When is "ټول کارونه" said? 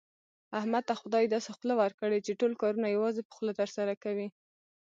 2.39-2.87